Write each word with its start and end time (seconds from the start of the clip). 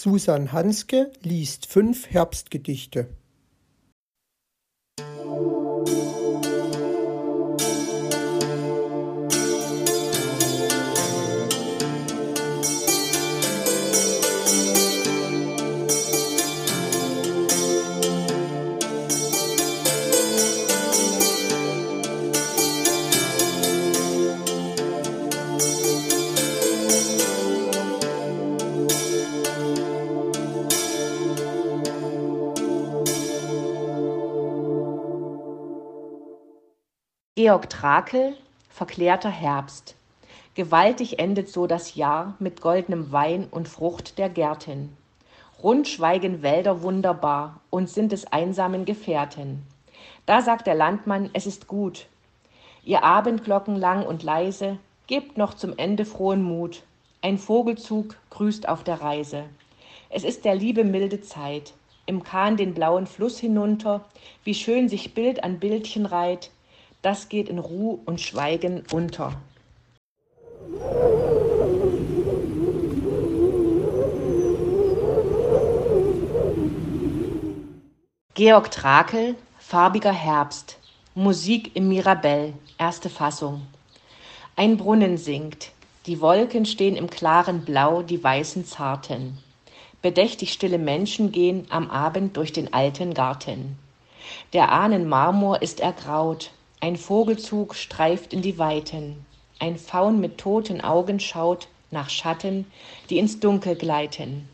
Susan 0.00 0.52
Hanske 0.52 1.10
liest 1.24 1.66
fünf 1.66 2.08
Herbstgedichte. 2.08 3.08
Georg 37.38 37.70
Trakel, 37.70 38.36
verklärter 38.68 39.30
Herbst. 39.30 39.94
Gewaltig 40.56 41.20
endet 41.20 41.48
so 41.48 41.68
das 41.68 41.94
Jahr 41.94 42.34
mit 42.40 42.60
goldenem 42.60 43.12
Wein 43.12 43.46
und 43.48 43.68
Frucht 43.68 44.18
der 44.18 44.28
Gärten. 44.28 44.96
Rund 45.62 45.86
schweigen 45.86 46.42
Wälder 46.42 46.82
wunderbar 46.82 47.60
und 47.70 47.88
sind 47.88 48.12
es 48.12 48.26
einsamen 48.26 48.84
Gefährten. 48.84 49.62
Da 50.26 50.42
sagt 50.42 50.66
der 50.66 50.74
Landmann, 50.74 51.30
es 51.32 51.46
ist 51.46 51.68
gut. 51.68 52.06
Ihr 52.82 53.04
Abendglocken 53.04 53.76
lang 53.76 54.04
und 54.04 54.24
leise, 54.24 54.78
gebt 55.06 55.38
noch 55.38 55.54
zum 55.54 55.78
Ende 55.78 56.06
frohen 56.06 56.42
Mut. 56.42 56.82
Ein 57.22 57.38
Vogelzug 57.38 58.16
grüßt 58.30 58.68
auf 58.68 58.82
der 58.82 59.00
Reise. 59.00 59.44
Es 60.10 60.24
ist 60.24 60.44
der 60.44 60.56
liebe 60.56 60.82
milde 60.82 61.20
Zeit. 61.20 61.72
Im 62.04 62.24
Kahn 62.24 62.56
den 62.56 62.74
blauen 62.74 63.06
Fluss 63.06 63.38
hinunter, 63.38 64.04
wie 64.42 64.54
schön 64.54 64.88
sich 64.88 65.14
Bild 65.14 65.44
an 65.44 65.60
Bildchen 65.60 66.04
reiht, 66.04 66.50
das 67.02 67.28
geht 67.28 67.48
in 67.48 67.58
Ruh 67.58 68.00
und 68.04 68.20
Schweigen 68.20 68.84
unter. 68.92 69.34
Georg 78.34 78.70
Trakel, 78.70 79.34
Farbiger 79.58 80.12
Herbst, 80.12 80.78
Musik 81.14 81.74
im 81.74 81.88
Mirabell, 81.88 82.54
erste 82.78 83.10
Fassung. 83.10 83.66
Ein 84.54 84.76
Brunnen 84.76 85.18
singt, 85.18 85.72
die 86.06 86.20
Wolken 86.20 86.64
stehen 86.64 86.96
im 86.96 87.10
klaren 87.10 87.64
Blau, 87.64 88.02
die 88.02 88.22
weißen 88.22 88.64
Zarten. 88.64 89.38
Bedächtig 90.02 90.52
stille 90.52 90.78
Menschen 90.78 91.32
gehen 91.32 91.66
am 91.70 91.90
Abend 91.90 92.36
durch 92.36 92.52
den 92.52 92.72
alten 92.72 93.14
Garten. 93.14 93.76
Der 94.52 94.70
Ahnen 94.70 95.08
Marmor 95.08 95.60
ist 95.60 95.80
ergraut, 95.80 96.52
ein 96.80 96.96
Vogelzug 96.96 97.74
streift 97.74 98.32
in 98.32 98.42
die 98.42 98.58
Weiten, 98.58 99.24
ein 99.58 99.76
Faun 99.76 100.20
mit 100.20 100.38
toten 100.38 100.80
Augen 100.80 101.18
schaut 101.18 101.66
nach 101.90 102.08
Schatten, 102.08 102.66
die 103.10 103.18
ins 103.18 103.40
Dunkel 103.40 103.74
gleiten. 103.74 104.48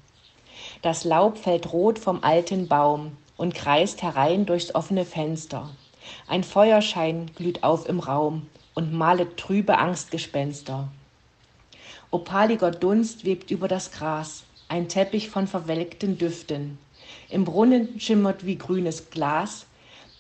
Das 0.81 1.05
Laub 1.05 1.37
fällt 1.37 1.73
rot 1.73 1.99
vom 1.99 2.25
alten 2.25 2.67
Baum 2.69 3.17
und 3.37 3.55
kreist 3.55 4.03
herein 4.03 4.47
durchs 4.47 4.75
offene 4.75 5.05
Fenster. 5.05 5.69
Ein 6.27 6.45
Feuerschein 6.45 7.31
glüht 7.35 7.63
auf 7.63 7.89
im 7.89 8.01
Raum 8.01 8.47
und 8.75 8.95
malet 8.95 9.37
trübe 9.37 9.77
Angstgespenster. 9.77 10.89
Opaliger 12.11 12.71
Dunst 12.71 13.25
webt 13.27 13.51
über 13.51 13.69
das 13.69 13.91
Gras, 13.91 14.45
ein 14.69 14.89
Teppich 14.89 15.29
von 15.29 15.47
verwelkten 15.47 16.17
Düften. 16.17 16.79
Im 17.29 17.45
Brunnen 17.45 18.01
schimmert 18.01 18.47
wie 18.47 18.57
grünes 18.57 19.11
Glas 19.11 19.67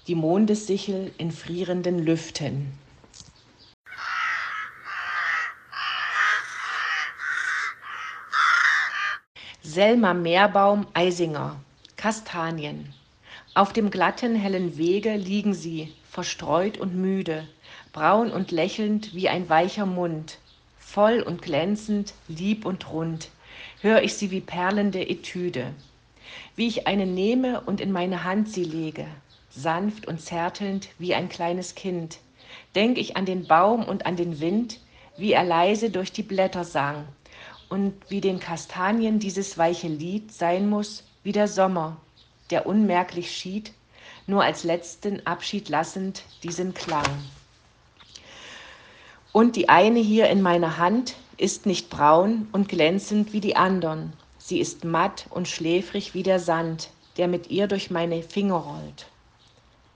die 0.07 0.15
Mondessichel 0.15 1.13
in 1.17 1.31
frierenden 1.31 1.99
Lüften. 1.99 2.73
Selma 9.63 10.13
Meerbaum 10.13 10.87
Eisinger 10.93 11.59
Kastanien 11.97 12.93
Auf 13.55 13.73
dem 13.73 13.91
glatten, 13.91 14.35
hellen 14.35 14.77
Wege 14.77 15.17
liegen 15.17 15.55
sie, 15.55 15.91
verstreut 16.11 16.77
und 16.77 16.95
müde, 16.95 17.49
braun 17.95 18.31
und 18.31 18.51
lächelnd 18.51 19.15
wie 19.15 19.31
ein 19.31 19.49
weicher 19.49 19.87
Mund, 19.87 20.39
voll 20.79 21.21
und 21.21 21.41
glänzend, 21.41 22.13
lieb 22.29 22.67
und 22.67 22.91
rund, 22.91 23.31
hör 23.81 24.03
ich 24.03 24.15
sie 24.15 24.31
wie 24.31 24.43
perlende 24.43 25.09
Etüde. 25.09 25.73
Wie 26.57 26.67
ich 26.67 26.87
eine 26.87 27.07
nehme 27.07 27.63
und 27.63 27.81
in 27.81 27.91
meine 27.91 28.25
Hand 28.25 28.51
sie 28.51 28.65
lege, 28.65 29.07
sanft 29.55 30.07
und 30.07 30.21
zärtelnd 30.21 30.89
wie 30.99 31.15
ein 31.15 31.29
kleines 31.29 31.75
Kind, 31.75 32.19
denk 32.75 32.99
ich 32.99 33.17
an 33.17 33.27
den 33.27 33.47
Baum 33.47 33.85
und 33.85 34.07
an 34.07 34.17
den 34.17 34.41
Wind, 34.41 34.81
wie 35.17 35.33
er 35.33 35.45
leise 35.45 35.91
durch 35.91 36.13
die 36.13 36.23
Blätter 36.23 36.65
sang, 36.65 37.07
und 37.69 37.95
wie 38.09 38.21
den 38.21 38.41
Kastanien 38.41 39.19
dieses 39.19 39.57
weiche 39.59 39.89
Lied 39.89 40.33
sein 40.33 40.69
muss 40.69 41.05
wie 41.23 41.33
der 41.33 41.49
Sommer, 41.49 41.97
der 42.51 42.67
unmerklich 42.67 43.31
schied, 43.31 43.73
nur 44.27 44.43
als 44.43 44.65
letzten 44.65 45.27
Abschied 45.27 45.69
lassend 45.69 46.23
diesen 46.43 46.75
Klang. 46.75 47.09
Und 49.33 49.57
die 49.57 49.69
eine 49.69 49.99
hier 50.01 50.29
in 50.29 50.43
meiner 50.43 50.77
Hand 50.79 51.17
ist 51.37 51.67
nicht 51.67 51.91
braun 51.91 52.49
und 52.53 52.69
glänzend 52.69 53.33
wie 53.33 53.41
die 53.41 53.57
andern, 53.57 54.13
sie 54.39 54.61
ist 54.61 54.85
matt 54.85 55.27
und 55.31 55.49
schläfrig 55.49 56.15
wie 56.15 56.23
der 56.23 56.39
Sand, 56.39 56.91
der 57.17 57.29
mit 57.29 57.51
ihr 57.51 57.67
durch 57.67 57.91
meine 57.91 58.23
Finger 58.23 58.57
rollt. 58.57 59.07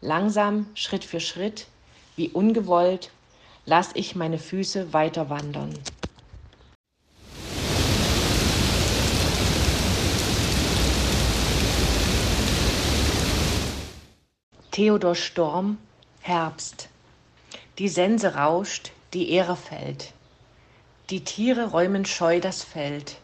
Langsam, 0.00 0.66
Schritt 0.74 1.04
für 1.04 1.18
Schritt, 1.18 1.66
wie 2.14 2.28
ungewollt, 2.28 3.10
lass 3.66 3.90
ich 3.94 4.14
meine 4.14 4.38
Füße 4.38 4.92
weiter 4.92 5.28
wandern. 5.28 5.74
Theodor 14.70 15.16
Storm, 15.16 15.78
Herbst. 16.20 16.88
Die 17.78 17.88
Sense 17.88 18.36
rauscht, 18.36 18.92
die 19.12 19.30
Ehre 19.30 19.56
fällt. 19.56 20.12
Die 21.10 21.24
Tiere 21.24 21.70
räumen 21.70 22.04
scheu 22.04 22.38
das 22.38 22.62
Feld. 22.62 23.16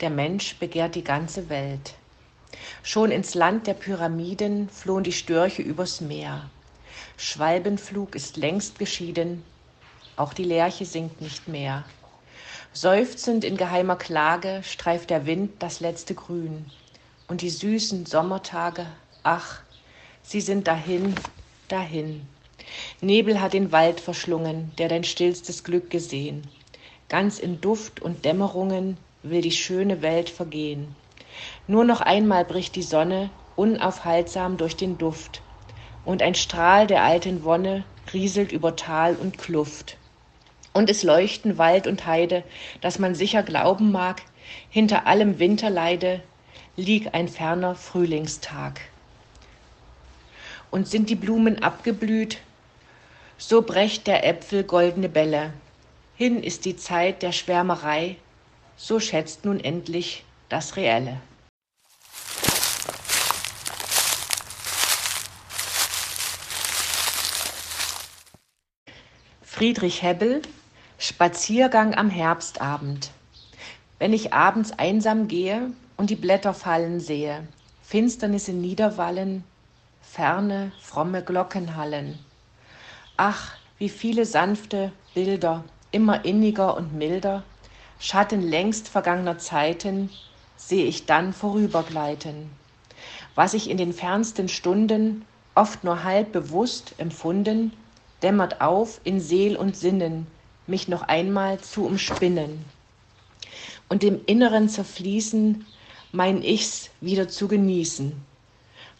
Der 0.00 0.10
Mensch 0.10 0.56
begehrt 0.56 0.96
die 0.96 1.04
ganze 1.04 1.48
Welt. 1.48 1.94
Schon 2.82 3.10
ins 3.10 3.34
Land 3.34 3.66
der 3.66 3.74
Pyramiden 3.74 4.68
flohen 4.68 5.04
die 5.04 5.12
Störche 5.12 5.62
übers 5.62 6.00
Meer. 6.00 6.50
Schwalbenflug 7.16 8.14
ist 8.14 8.36
längst 8.36 8.78
geschieden, 8.78 9.42
auch 10.16 10.32
die 10.32 10.44
Lerche 10.44 10.84
singt 10.84 11.20
nicht 11.20 11.48
mehr. 11.48 11.84
Seufzend 12.72 13.44
in 13.44 13.56
geheimer 13.56 13.96
Klage 13.96 14.62
streift 14.62 15.10
der 15.10 15.26
Wind 15.26 15.52
das 15.60 15.80
letzte 15.80 16.14
Grün. 16.14 16.66
Und 17.26 17.42
die 17.42 17.50
süßen 17.50 18.06
Sommertage, 18.06 18.86
ach, 19.22 19.62
sie 20.22 20.40
sind 20.40 20.68
dahin, 20.68 21.14
dahin. 21.68 22.26
Nebel 23.00 23.40
hat 23.40 23.54
den 23.54 23.72
Wald 23.72 24.00
verschlungen, 24.00 24.72
der 24.78 24.88
dein 24.88 25.04
stillstes 25.04 25.64
Glück 25.64 25.90
gesehen. 25.90 26.42
Ganz 27.08 27.38
in 27.38 27.60
Duft 27.60 28.00
und 28.00 28.24
Dämmerungen 28.24 28.96
will 29.22 29.40
die 29.40 29.50
schöne 29.50 30.02
Welt 30.02 30.30
vergehen. 30.30 30.94
Nur 31.66 31.84
noch 31.84 32.00
einmal 32.00 32.44
bricht 32.44 32.76
die 32.76 32.82
Sonne 32.82 33.30
unaufhaltsam 33.56 34.56
durch 34.56 34.76
den 34.76 34.98
Duft, 34.98 35.42
und 36.04 36.22
ein 36.22 36.34
Strahl 36.34 36.86
der 36.86 37.02
alten 37.02 37.44
Wonne 37.44 37.84
rieselt 38.12 38.52
über 38.52 38.76
Tal 38.76 39.14
und 39.16 39.38
Kluft. 39.38 39.96
Und 40.72 40.88
es 40.88 41.02
leuchten 41.02 41.58
Wald 41.58 41.86
und 41.86 42.06
Heide, 42.06 42.44
dass 42.80 42.98
man 42.98 43.14
sicher 43.14 43.42
glauben 43.42 43.92
mag, 43.92 44.22
hinter 44.70 45.06
allem 45.06 45.38
Winterleide 45.38 46.22
lieg 46.76 47.10
ein 47.12 47.28
ferner 47.28 47.74
Frühlingstag. 47.74 48.80
Und 50.70 50.88
sind 50.88 51.10
die 51.10 51.16
Blumen 51.16 51.62
abgeblüht, 51.62 52.38
so 53.36 53.62
brecht 53.62 54.06
der 54.06 54.26
Äpfel 54.26 54.64
goldene 54.64 55.08
Bälle. 55.08 55.52
Hin 56.16 56.42
ist 56.42 56.64
die 56.64 56.76
Zeit 56.76 57.22
der 57.22 57.32
Schwärmerei, 57.32 58.16
so 58.76 59.00
schätzt 59.00 59.44
nun 59.44 59.58
endlich 59.60 60.24
das 60.50 60.76
Reelle. 60.76 61.20
Friedrich 69.42 70.02
Hebbel 70.02 70.42
Spaziergang 70.98 71.94
am 71.94 72.10
Herbstabend. 72.10 73.10
Wenn 73.98 74.12
ich 74.12 74.34
abends 74.34 74.72
einsam 74.72 75.28
gehe 75.28 75.70
und 75.96 76.10
die 76.10 76.16
Blätter 76.16 76.52
fallen 76.52 77.00
sehe, 77.00 77.48
Finsternisse 77.82 78.52
niederwallen, 78.52 79.44
ferne, 80.02 80.72
fromme 80.80 81.22
Glocken 81.24 81.76
hallen. 81.76 82.18
Ach, 83.16 83.52
wie 83.78 83.88
viele 83.88 84.26
sanfte 84.26 84.92
Bilder, 85.14 85.64
immer 85.90 86.24
inniger 86.24 86.76
und 86.76 86.94
milder, 86.94 87.44
Schatten 87.98 88.42
längst 88.42 88.88
vergangener 88.88 89.38
Zeiten, 89.38 90.10
sehe 90.68 90.84
ich 90.84 91.06
dann 91.06 91.32
vorübergleiten. 91.32 92.50
Was 93.34 93.54
ich 93.54 93.70
in 93.70 93.76
den 93.76 93.92
fernsten 93.92 94.48
Stunden 94.48 95.24
oft 95.54 95.84
nur 95.84 96.04
halb 96.04 96.32
bewusst 96.32 96.94
empfunden, 96.98 97.72
dämmert 98.22 98.60
auf 98.60 99.00
in 99.04 99.20
Seel 99.20 99.56
und 99.56 99.76
Sinnen, 99.76 100.26
mich 100.66 100.88
noch 100.88 101.02
einmal 101.02 101.58
zu 101.60 101.86
umspinnen. 101.86 102.64
Und 103.88 104.04
im 104.04 104.20
Inneren 104.26 104.68
zerfließen, 104.68 105.66
mein 106.12 106.42
Ichs 106.42 106.90
wieder 107.00 107.28
zu 107.28 107.48
genießen, 107.48 108.12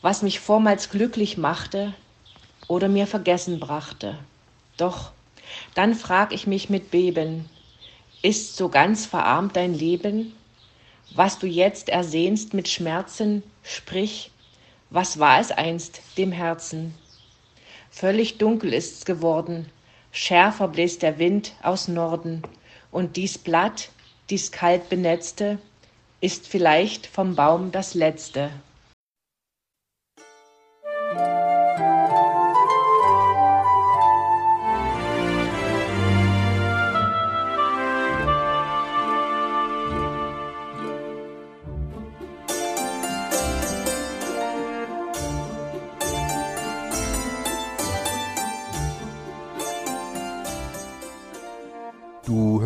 was 0.01 0.23
mich 0.23 0.41
vormals 0.41 0.91
glücklich 0.91 1.37
machte 1.37 1.93
oder 2.69 2.89
mir 2.89 3.06
vergessen 3.06 3.61
brachte. 3.61 4.19
Doch 4.77 5.13
dann 5.75 5.95
frag 5.95 6.33
ich 6.33 6.47
mich 6.47 6.71
mit 6.71 6.91
Beben, 6.91 7.49
ist 8.23 8.56
so 8.56 8.69
ganz 8.69 9.06
verarmt 9.06 9.56
dein 9.56 9.75
Leben? 9.75 10.35
Was 11.12 11.41
du 11.41 11.49
jetzt 11.49 11.89
ersehnst 11.89 12.55
mit 12.55 12.69
Schmerzen, 12.69 13.43
sprich, 13.65 14.31
was 14.91 15.19
war 15.19 15.41
es 15.41 15.51
einst 15.51 16.03
dem 16.17 16.31
Herzen? 16.31 16.95
Völlig 17.91 18.39
dunkel 18.39 18.73
ist's 18.73 19.05
geworden, 19.05 19.69
schärfer 20.12 20.69
bläst 20.69 21.03
der 21.03 21.19
Wind 21.19 21.55
aus 21.62 21.89
Norden, 21.89 22.43
und 22.93 23.17
dies 23.17 23.39
Blatt, 23.39 23.91
dies 24.31 24.53
kalt 24.53 24.89
benetzte, 24.89 25.59
ist 26.21 26.47
vielleicht 26.47 27.09
vom 27.09 27.35
Baum 27.35 27.73
das 27.73 27.95
letzte. 27.95 28.51